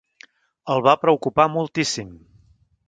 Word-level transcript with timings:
El 0.75 0.81
va 0.87 0.95
preocupar 1.03 1.49
moltíssim. 1.59 2.13